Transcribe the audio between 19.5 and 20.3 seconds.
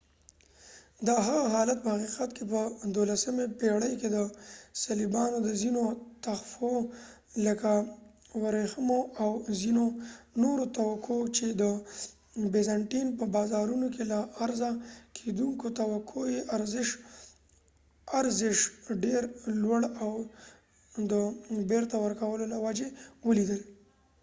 لوړ وو